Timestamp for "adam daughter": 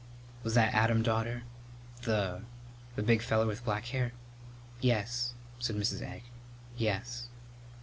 0.73-1.43